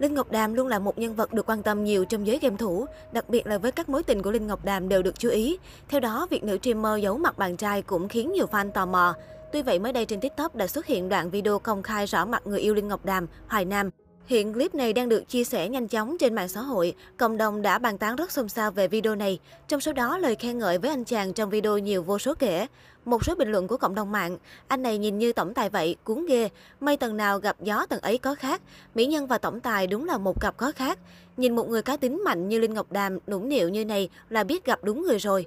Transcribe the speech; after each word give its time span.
Linh 0.00 0.14
Ngọc 0.14 0.30
Đàm 0.30 0.54
luôn 0.54 0.66
là 0.66 0.78
một 0.78 0.98
nhân 0.98 1.14
vật 1.14 1.32
được 1.32 1.48
quan 1.48 1.62
tâm 1.62 1.84
nhiều 1.84 2.04
trong 2.04 2.26
giới 2.26 2.38
game 2.38 2.56
thủ, 2.56 2.86
đặc 3.12 3.28
biệt 3.28 3.46
là 3.46 3.58
với 3.58 3.72
các 3.72 3.88
mối 3.88 4.02
tình 4.02 4.22
của 4.22 4.30
Linh 4.30 4.46
Ngọc 4.46 4.64
Đàm 4.64 4.88
đều 4.88 5.02
được 5.02 5.18
chú 5.18 5.28
ý. 5.28 5.58
Theo 5.88 6.00
đó, 6.00 6.26
việc 6.30 6.44
nữ 6.44 6.58
streamer 6.62 7.02
giấu 7.02 7.18
mặt 7.18 7.38
bạn 7.38 7.56
trai 7.56 7.82
cũng 7.82 8.08
khiến 8.08 8.32
nhiều 8.32 8.46
fan 8.46 8.70
tò 8.70 8.86
mò. 8.86 9.14
Tuy 9.52 9.62
vậy, 9.62 9.78
mới 9.78 9.92
đây 9.92 10.04
trên 10.06 10.20
TikTok 10.20 10.56
đã 10.56 10.66
xuất 10.66 10.86
hiện 10.86 11.08
đoạn 11.08 11.30
video 11.30 11.58
công 11.58 11.82
khai 11.82 12.06
rõ 12.06 12.24
mặt 12.24 12.42
người 12.46 12.60
yêu 12.60 12.74
Linh 12.74 12.88
Ngọc 12.88 13.04
Đàm, 13.04 13.26
Hoài 13.46 13.64
Nam. 13.64 13.90
Hiện 14.30 14.52
clip 14.52 14.74
này 14.74 14.92
đang 14.92 15.08
được 15.08 15.28
chia 15.28 15.44
sẻ 15.44 15.68
nhanh 15.68 15.88
chóng 15.88 16.18
trên 16.18 16.34
mạng 16.34 16.48
xã 16.48 16.60
hội. 16.60 16.94
Cộng 17.16 17.36
đồng 17.36 17.62
đã 17.62 17.78
bàn 17.78 17.98
tán 17.98 18.16
rất 18.16 18.32
xôn 18.32 18.48
xao 18.48 18.70
về 18.70 18.88
video 18.88 19.14
này. 19.14 19.38
Trong 19.68 19.80
số 19.80 19.92
đó, 19.92 20.18
lời 20.18 20.34
khen 20.34 20.58
ngợi 20.58 20.78
với 20.78 20.90
anh 20.90 21.04
chàng 21.04 21.32
trong 21.32 21.50
video 21.50 21.78
nhiều 21.78 22.02
vô 22.02 22.18
số 22.18 22.34
kể. 22.34 22.66
Một 23.04 23.24
số 23.24 23.34
bình 23.34 23.52
luận 23.52 23.68
của 23.68 23.76
cộng 23.76 23.94
đồng 23.94 24.12
mạng, 24.12 24.38
anh 24.68 24.82
này 24.82 24.98
nhìn 24.98 25.18
như 25.18 25.32
tổng 25.32 25.54
tài 25.54 25.70
vậy, 25.70 25.96
cuốn 26.04 26.26
ghê. 26.26 26.48
Mây 26.80 26.96
tầng 26.96 27.16
nào 27.16 27.38
gặp 27.38 27.56
gió 27.60 27.86
tầng 27.86 28.00
ấy 28.00 28.18
có 28.18 28.34
khác. 28.34 28.62
Mỹ 28.94 29.06
nhân 29.06 29.26
và 29.26 29.38
tổng 29.38 29.60
tài 29.60 29.86
đúng 29.86 30.06
là 30.06 30.18
một 30.18 30.40
cặp 30.40 30.56
có 30.56 30.72
khác. 30.72 30.98
Nhìn 31.36 31.56
một 31.56 31.68
người 31.68 31.82
cá 31.82 31.96
tính 31.96 32.22
mạnh 32.24 32.48
như 32.48 32.58
Linh 32.58 32.74
Ngọc 32.74 32.92
Đàm, 32.92 33.18
nũng 33.26 33.48
nịu 33.48 33.68
như 33.68 33.84
này 33.84 34.08
là 34.28 34.44
biết 34.44 34.64
gặp 34.64 34.84
đúng 34.84 35.02
người 35.02 35.18
rồi. 35.18 35.46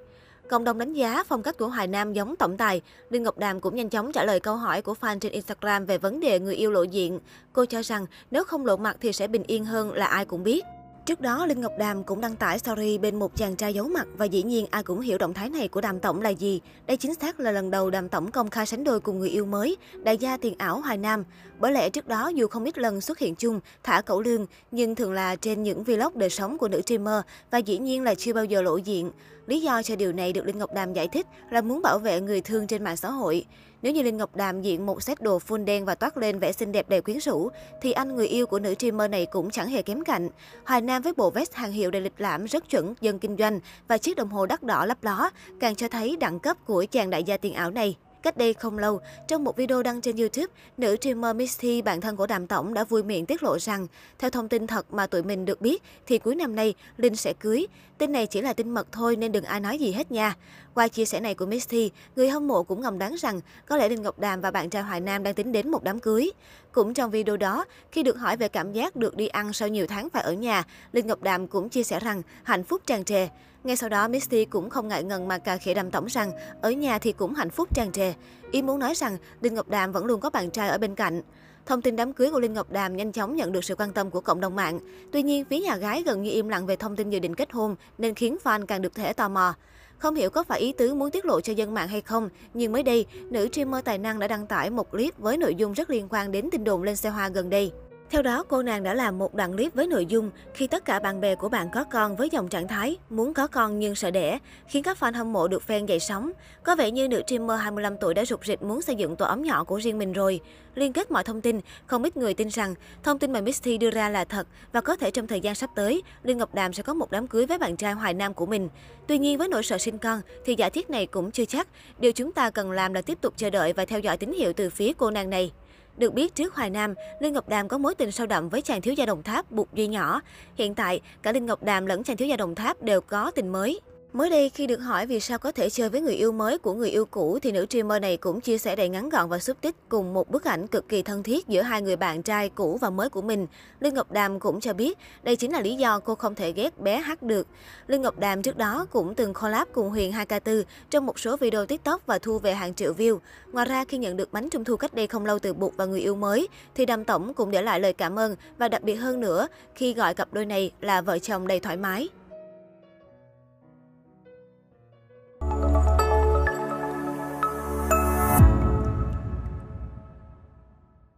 Cộng 0.54 0.64
đồng 0.64 0.78
đánh 0.78 0.94
giá 0.94 1.24
phong 1.28 1.44
cách 1.44 1.58
của 1.58 1.68
Hoài 1.68 1.88
Nam 1.88 2.14
giống 2.14 2.36
tổng 2.36 2.58
tài. 2.58 2.82
Linh 3.10 3.24
Ngọc 3.24 3.38
Đàm 3.38 3.62
cũng 3.62 3.76
nhanh 3.76 3.90
chóng 3.90 4.12
trả 4.12 4.24
lời 4.24 4.40
câu 4.40 4.56
hỏi 4.56 4.82
của 4.82 4.96
fan 5.02 5.20
trên 5.20 5.32
Instagram 5.32 5.86
về 5.86 5.98
vấn 5.98 6.20
đề 6.20 6.40
người 6.40 6.56
yêu 6.56 6.72
lộ 6.72 6.84
diện. 6.84 7.20
Cô 7.54 7.66
cho 7.66 7.82
rằng 7.82 8.06
nếu 8.32 8.44
không 8.44 8.66
lộ 8.66 8.78
mặt 8.78 8.98
thì 9.02 9.14
sẽ 9.14 9.28
bình 9.28 9.44
yên 9.48 9.66
hơn 9.66 9.92
là 9.94 10.06
ai 10.06 10.26
cũng 10.26 10.44
biết. 10.44 10.64
Trước 11.06 11.22
đó, 11.22 11.46
Linh 11.46 11.62
Ngọc 11.62 11.72
Đàm 11.80 12.04
cũng 12.04 12.22
đăng 12.22 12.36
tải 12.36 12.60
story 12.60 12.98
bên 12.98 13.20
một 13.20 13.36
chàng 13.36 13.56
trai 13.56 13.74
giấu 13.74 13.88
mặt 13.88 14.08
và 14.18 14.26
dĩ 14.26 14.44
nhiên 14.44 14.66
ai 14.72 14.84
cũng 14.84 15.00
hiểu 15.00 15.18
động 15.18 15.34
thái 15.34 15.50
này 15.50 15.68
của 15.68 15.82
Đàm 15.82 16.00
Tổng 16.00 16.22
là 16.22 16.30
gì. 16.30 16.62
Đây 16.88 16.98
chính 16.98 17.14
xác 17.16 17.40
là 17.40 17.52
lần 17.52 17.72
đầu 17.72 17.90
Đàm 17.90 18.10
Tổng 18.10 18.32
công 18.32 18.50
khai 18.50 18.66
sánh 18.66 18.84
đôi 18.84 19.00
cùng 19.00 19.20
người 19.20 19.30
yêu 19.30 19.46
mới, 19.46 19.78
đại 20.04 20.18
gia 20.18 20.38
tiền 20.38 20.56
ảo 20.58 20.82
Hoài 20.82 20.98
Nam. 20.98 21.24
Bởi 21.60 21.72
lẽ 21.72 21.90
trước 21.90 22.08
đó 22.08 22.28
dù 22.28 22.48
không 22.48 22.64
ít 22.64 22.78
lần 22.78 23.02
xuất 23.02 23.20
hiện 23.20 23.36
chung, 23.36 23.60
thả 23.84 24.02
cẩu 24.02 24.22
lương, 24.22 24.46
nhưng 24.72 24.96
thường 24.96 25.14
là 25.14 25.36
trên 25.36 25.64
những 25.64 25.84
vlog 25.84 26.12
đời 26.20 26.30
sống 26.30 26.58
của 26.58 26.68
nữ 26.68 26.82
streamer 26.82 27.22
và 27.52 27.58
dĩ 27.58 27.78
nhiên 27.78 28.04
là 28.04 28.16
chưa 28.16 28.34
bao 28.34 28.46
giờ 28.46 28.62
lộ 28.62 28.78
diện. 28.78 29.12
Lý 29.48 29.62
do 29.62 29.84
cho 29.84 29.96
điều 29.96 30.12
này 30.12 30.34
được 30.34 30.46
Linh 30.46 30.58
Ngọc 30.58 30.74
Đàm 30.74 30.94
giải 30.94 31.08
thích 31.08 31.28
là 31.50 31.62
muốn 31.62 31.82
bảo 31.82 32.00
vệ 32.00 32.22
người 32.22 32.42
thương 32.42 32.68
trên 32.68 32.84
mạng 32.84 32.98
xã 32.98 33.10
hội. 33.10 33.46
Nếu 33.82 33.94
như 33.94 34.02
Linh 34.02 34.18
Ngọc 34.18 34.36
Đàm 34.36 34.62
diện 34.62 34.86
một 34.86 35.04
set 35.04 35.22
đồ 35.22 35.40
full 35.48 35.66
đen 35.66 35.86
và 35.86 35.96
toát 35.96 36.18
lên 36.18 36.40
vẻ 36.40 36.52
xinh 36.52 36.72
đẹp 36.72 36.90
đầy 36.90 37.02
quyến 37.02 37.18
rũ, 37.20 37.50
thì 37.82 37.92
anh 37.92 38.16
người 38.16 38.28
yêu 38.28 38.48
của 38.48 38.60
nữ 38.60 38.74
streamer 38.74 39.12
này 39.12 39.26
cũng 39.26 39.52
chẳng 39.52 39.68
hề 39.68 39.82
kém 39.82 40.04
cạnh. 40.04 40.30
Hoài 40.66 40.82
Nam 40.82 41.02
với 41.02 41.14
bộ 41.14 41.30
vest 41.30 41.54
hàng 41.54 41.72
hiệu 41.72 41.92
đầy 41.92 42.02
lịch 42.02 42.14
lãm 42.18 42.46
rất 42.46 42.70
chuẩn 42.70 42.94
dân 43.02 43.20
kinh 43.20 43.38
doanh 43.38 43.60
và 43.88 43.98
chiếc 43.98 44.18
đồng 44.18 44.30
hồ 44.30 44.46
đắt 44.46 44.64
đỏ 44.64 44.86
lấp 44.86 45.04
ló, 45.04 45.30
càng 45.60 45.76
cho 45.76 45.88
thấy 45.88 46.18
đẳng 46.20 46.40
cấp 46.40 46.58
của 46.66 46.86
chàng 46.92 47.10
đại 47.10 47.24
gia 47.24 47.38
tiền 47.38 47.54
ảo 47.54 47.72
này. 47.72 47.98
Cách 48.24 48.38
đây 48.38 48.54
không 48.54 48.78
lâu, 48.78 49.02
trong 49.28 49.44
một 49.44 49.56
video 49.56 49.84
đăng 49.84 50.02
trên 50.02 50.16
YouTube, 50.16 50.54
nữ 50.78 50.96
streamer 51.02 51.36
Misty, 51.36 51.82
bạn 51.82 52.02
thân 52.02 52.16
của 52.16 52.28
Đàm 52.28 52.48
Tổng 52.48 52.74
đã 52.74 52.84
vui 52.84 53.04
miệng 53.04 53.26
tiết 53.26 53.44
lộ 53.44 53.60
rằng, 53.60 53.88
theo 54.20 54.30
thông 54.30 54.50
tin 54.50 54.68
thật 54.68 54.94
mà 54.94 55.08
tụi 55.08 55.24
mình 55.24 55.46
được 55.46 55.62
biết, 55.62 55.84
thì 56.06 56.18
cuối 56.18 56.36
năm 56.36 56.56
nay, 56.56 56.74
Linh 56.98 57.16
sẽ 57.16 57.34
cưới. 57.34 57.68
Tin 57.98 58.12
này 58.12 58.28
chỉ 58.28 58.42
là 58.42 58.54
tin 58.54 58.70
mật 58.70 58.88
thôi 58.92 59.16
nên 59.16 59.32
đừng 59.32 59.44
ai 59.44 59.60
nói 59.60 59.78
gì 59.78 59.92
hết 59.92 60.12
nha. 60.12 60.36
Qua 60.74 60.88
chia 60.88 61.06
sẻ 61.06 61.20
này 61.20 61.36
của 61.36 61.46
Misty, 61.46 61.92
người 62.16 62.30
hâm 62.30 62.48
mộ 62.48 62.64
cũng 62.64 62.82
ngầm 62.82 63.00
đoán 63.00 63.16
rằng 63.16 63.42
có 63.66 63.78
lẽ 63.78 63.90
Linh 63.90 64.02
Ngọc 64.02 64.20
Đàm 64.20 64.42
và 64.42 64.52
bạn 64.52 64.70
trai 64.70 64.84
Hoài 64.84 65.02
Nam 65.02 65.24
đang 65.24 65.34
tính 65.34 65.52
đến 65.52 65.72
một 65.72 65.84
đám 65.84 66.00
cưới. 66.00 66.32
Cũng 66.72 66.94
trong 66.94 67.12
video 67.12 67.38
đó, 67.38 67.66
khi 67.92 68.04
được 68.04 68.18
hỏi 68.18 68.38
về 68.38 68.48
cảm 68.48 68.74
giác 68.74 68.96
được 68.96 69.16
đi 69.16 69.28
ăn 69.28 69.54
sau 69.54 69.68
nhiều 69.68 69.88
tháng 69.88 70.10
phải 70.10 70.24
ở 70.24 70.34
nhà, 70.34 70.64
Linh 70.92 71.08
Ngọc 71.08 71.22
Đàm 71.24 71.48
cũng 71.48 71.70
chia 71.70 71.84
sẻ 71.84 72.00
rằng 72.00 72.22
hạnh 72.44 72.64
phúc 72.64 72.82
tràn 72.86 73.04
trề. 73.04 73.28
Ngay 73.64 73.76
sau 73.76 73.90
đó, 73.90 74.08
Misty 74.08 74.46
cũng 74.46 74.70
không 74.70 74.88
ngại 74.88 75.04
ngần 75.04 75.28
mà 75.28 75.38
cà 75.38 75.58
khịa 75.58 75.74
Đàm 75.74 75.92
Tổng 75.92 76.06
rằng 76.06 76.32
ở 76.62 76.72
nhà 76.72 77.00
thì 77.00 77.12
cũng 77.12 77.34
hạnh 77.34 77.50
phúc 77.50 77.76
tràn 77.76 77.92
trề. 77.92 78.14
Ý 78.52 78.62
muốn 78.62 78.80
nói 78.80 78.94
rằng 78.96 79.18
Linh 79.42 79.54
Ngọc 79.54 79.70
Đàm 79.70 79.92
vẫn 79.92 80.06
luôn 80.06 80.20
có 80.20 80.30
bạn 80.30 80.52
trai 80.52 80.70
ở 80.70 80.78
bên 80.78 80.96
cạnh. 80.96 81.22
Thông 81.66 81.82
tin 81.82 81.96
đám 81.96 82.14
cưới 82.14 82.32
của 82.32 82.40
Linh 82.40 82.54
Ngọc 82.54 82.72
Đàm 82.72 82.98
nhanh 82.98 83.12
chóng 83.12 83.36
nhận 83.36 83.52
được 83.52 83.64
sự 83.64 83.76
quan 83.76 83.94
tâm 83.94 84.10
của 84.10 84.22
cộng 84.22 84.42
đồng 84.42 84.56
mạng. 84.56 84.80
Tuy 85.12 85.24
nhiên, 85.24 85.46
phía 85.46 85.60
nhà 85.60 85.76
gái 85.76 86.04
gần 86.06 86.24
như 86.24 86.32
im 86.32 86.50
lặng 86.50 86.66
về 86.66 86.76
thông 86.76 86.96
tin 86.96 87.10
dự 87.10 87.20
định 87.20 87.36
kết 87.36 87.52
hôn 87.52 87.76
nên 87.98 88.16
khiến 88.16 88.38
fan 88.44 88.66
càng 88.66 88.82
được 88.82 88.96
thể 88.96 89.14
tò 89.14 89.30
mò. 89.30 89.54
Không 89.98 90.16
hiểu 90.16 90.30
có 90.30 90.44
phải 90.44 90.60
ý 90.60 90.72
tứ 90.72 90.94
muốn 90.94 91.12
tiết 91.12 91.26
lộ 91.26 91.42
cho 91.42 91.54
dân 91.54 91.74
mạng 91.74 91.88
hay 91.88 92.02
không, 92.02 92.30
nhưng 92.54 92.72
mới 92.72 92.84
đây, 92.84 93.06
nữ 93.30 93.48
streamer 93.52 93.84
tài 93.84 93.98
năng 93.98 94.20
đã 94.20 94.28
đăng 94.28 94.48
tải 94.48 94.70
một 94.70 94.92
clip 94.92 95.18
với 95.18 95.38
nội 95.38 95.56
dung 95.56 95.74
rất 95.74 95.90
liên 95.90 96.08
quan 96.10 96.32
đến 96.32 96.50
tin 96.52 96.64
đồn 96.64 96.84
lên 96.84 96.96
xe 96.96 97.10
hoa 97.10 97.30
gần 97.30 97.50
đây. 97.50 97.72
Theo 98.14 98.22
đó, 98.22 98.44
cô 98.48 98.64
nàng 98.64 98.84
đã 98.84 98.94
làm 98.94 99.18
một 99.18 99.34
đoạn 99.36 99.54
clip 99.54 99.74
với 99.74 99.88
nội 99.88 100.06
dung 100.06 100.32
khi 100.54 100.68
tất 100.68 100.86
cả 100.86 101.00
bạn 101.00 101.22
bè 101.22 101.36
của 101.36 101.50
bạn 101.50 101.70
có 101.74 101.84
con 101.84 102.16
với 102.16 102.30
dòng 102.32 102.48
trạng 102.48 102.68
thái 102.68 102.98
muốn 103.10 103.34
có 103.34 103.48
con 103.48 103.80
nhưng 103.80 103.96
sợ 103.96 104.12
đẻ, 104.12 104.40
khiến 104.68 104.84
các 104.84 104.98
fan 105.00 105.14
hâm 105.14 105.34
mộ 105.34 105.48
được 105.48 105.64
fan 105.68 105.86
dậy 105.86 106.00
sóng. 106.00 106.32
Có 106.64 106.76
vẻ 106.76 106.92
như 106.92 107.08
nữ 107.08 107.22
streamer 107.28 107.60
25 107.60 107.98
tuổi 107.98 108.14
đã 108.14 108.26
rụt 108.26 108.46
rịch 108.46 108.64
muốn 108.64 108.82
xây 108.82 108.96
dựng 108.96 109.16
tổ 109.16 109.26
ấm 109.26 109.42
nhỏ 109.42 109.64
của 109.64 109.78
riêng 109.78 109.98
mình 109.98 110.14
rồi. 110.14 110.40
Liên 110.76 110.94
kết 110.94 111.12
mọi 111.12 111.24
thông 111.24 111.42
tin, 111.42 111.60
không 111.86 112.04
ít 112.04 112.18
người 112.18 112.34
tin 112.34 112.48
rằng 112.48 112.76
thông 113.04 113.20
tin 113.20 113.32
mà 113.32 113.42
Misty 113.42 113.78
đưa 113.78 113.90
ra 113.90 114.10
là 114.10 114.26
thật 114.26 114.48
và 114.72 114.82
có 114.82 114.96
thể 114.96 115.12
trong 115.12 115.28
thời 115.28 115.42
gian 115.42 115.56
sắp 115.56 115.70
tới, 115.76 116.04
Lương 116.24 116.38
Ngọc 116.38 116.56
Đàm 116.56 116.74
sẽ 116.74 116.84
có 116.84 116.94
một 116.94 117.12
đám 117.12 117.28
cưới 117.28 117.46
với 117.46 117.58
bạn 117.58 117.78
trai 117.78 117.94
Hoài 117.94 118.14
Nam 118.14 118.34
của 118.34 118.46
mình. 118.46 118.70
Tuy 119.08 119.18
nhiên 119.18 119.38
với 119.38 119.48
nỗi 119.48 119.64
sợ 119.64 119.78
sinh 119.78 119.98
con 119.98 120.22
thì 120.46 120.56
giả 120.58 120.70
thiết 120.70 120.90
này 120.90 121.06
cũng 121.06 121.32
chưa 121.32 121.46
chắc. 121.46 121.68
Điều 122.00 122.12
chúng 122.12 122.32
ta 122.32 122.50
cần 122.50 122.72
làm 122.72 122.94
là 122.94 123.02
tiếp 123.02 123.18
tục 123.22 123.34
chờ 123.38 123.50
đợi 123.50 123.74
và 123.74 123.86
theo 123.86 124.00
dõi 124.00 124.18
tín 124.18 124.34
hiệu 124.34 124.54
từ 124.54 124.70
phía 124.70 124.94
cô 124.98 125.12
nàng 125.12 125.30
này. 125.30 125.52
Được 125.98 126.14
biết 126.14 126.36
trước 126.36 126.56
Hoài 126.56 126.70
Nam, 126.70 126.94
Linh 127.20 127.34
Ngọc 127.34 127.50
Đàm 127.50 127.68
có 127.68 127.78
mối 127.78 127.96
tình 127.96 128.12
sâu 128.12 128.28
đậm 128.28 128.50
với 128.50 128.62
chàng 128.62 128.82
thiếu 128.82 128.94
gia 128.94 129.06
Đồng 129.06 129.24
Tháp 129.24 129.52
Bục 129.52 129.74
Duy 129.74 129.88
Nhỏ. 129.88 130.22
Hiện 130.56 130.76
tại, 130.76 131.02
cả 131.22 131.32
Linh 131.32 131.46
Ngọc 131.46 131.64
Đàm 131.64 131.86
lẫn 131.86 132.04
chàng 132.04 132.18
thiếu 132.18 132.28
gia 132.28 132.38
Đồng 132.38 132.56
Tháp 132.56 132.82
đều 132.82 133.02
có 133.02 133.32
tình 133.32 133.52
mới. 133.52 133.80
Mới 134.14 134.30
đây, 134.30 134.50
khi 134.50 134.68
được 134.68 134.78
hỏi 134.78 135.06
vì 135.06 135.20
sao 135.20 135.38
có 135.38 135.52
thể 135.52 135.70
chơi 135.70 135.90
với 135.90 136.02
người 136.02 136.14
yêu 136.14 136.32
mới 136.32 136.58
của 136.58 136.74
người 136.74 136.90
yêu 136.90 137.06
cũ, 137.06 137.40
thì 137.42 137.52
nữ 137.52 137.66
streamer 137.70 138.02
này 138.02 138.18
cũng 138.18 138.42
chia 138.42 138.58
sẻ 138.58 138.76
đầy 138.76 138.90
ngắn 138.90 139.10
gọn 139.10 139.30
và 139.30 139.40
xúc 139.40 139.58
tích 139.62 139.76
cùng 139.90 140.14
một 140.14 140.32
bức 140.32 140.44
ảnh 140.44 140.68
cực 140.68 140.90
kỳ 140.90 141.02
thân 141.02 141.24
thiết 141.24 141.48
giữa 141.48 141.62
hai 141.62 141.82
người 141.82 141.96
bạn 141.96 142.24
trai 142.24 142.50
cũ 142.50 142.78
và 142.82 142.90
mới 142.90 143.10
của 143.10 143.22
mình. 143.22 143.48
Linh 143.80 143.94
Ngọc 143.94 144.12
Đàm 144.12 144.40
cũng 144.40 144.60
cho 144.60 144.74
biết 144.74 144.98
đây 145.24 145.36
chính 145.36 145.52
là 145.52 145.62
lý 145.62 145.76
do 145.76 146.00
cô 146.00 146.16
không 146.16 146.36
thể 146.36 146.52
ghét 146.52 146.80
bé 146.80 146.98
hát 146.98 147.24
được. 147.24 147.48
Linh 147.88 148.02
Ngọc 148.02 148.20
Đàm 148.20 148.42
trước 148.42 148.58
đó 148.58 148.86
cũng 148.92 149.16
từng 149.16 149.34
collab 149.34 149.68
cùng 149.74 149.90
Huyền 149.90 150.12
2K4 150.12 150.64
trong 150.90 151.06
một 151.06 151.20
số 151.20 151.38
video 151.38 151.66
TikTok 151.66 152.06
và 152.06 152.20
thu 152.20 152.40
về 152.40 152.54
hàng 152.54 152.76
triệu 152.76 152.94
view. 152.94 153.18
Ngoài 153.52 153.66
ra, 153.66 153.86
khi 153.86 153.98
nhận 153.98 154.18
được 154.18 154.34
bánh 154.34 154.50
trung 154.50 154.64
thu 154.64 154.76
cách 154.76 154.94
đây 154.94 155.08
không 155.08 155.26
lâu 155.26 155.40
từ 155.40 155.54
Bụt 155.54 155.74
và 155.78 155.86
người 155.86 156.02
yêu 156.02 156.16
mới, 156.16 156.48
thì 156.76 156.86
Đàm 156.86 157.06
Tổng 157.06 157.34
cũng 157.34 157.52
để 157.52 157.62
lại 157.62 157.80
lời 157.80 157.94
cảm 157.94 158.20
ơn 158.20 158.36
và 158.58 158.68
đặc 158.68 158.84
biệt 158.84 158.96
hơn 158.96 159.20
nữa 159.20 159.48
khi 159.76 159.94
gọi 159.94 160.14
cặp 160.14 160.34
đôi 160.34 160.46
này 160.46 160.72
là 160.82 161.02
vợ 161.02 161.20
chồng 161.20 161.48
đầy 161.48 161.60
thoải 161.60 161.78
mái. 161.78 162.10